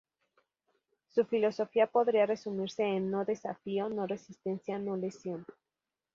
[1.09, 5.45] Su filosofía podría resumirse en "no Desafío, no Resistencia, no lesión".